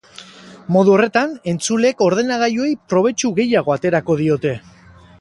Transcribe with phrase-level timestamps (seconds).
[0.75, 4.61] Modu horretan entzuleek ordenagailuei probetxu gehiago aterako diote.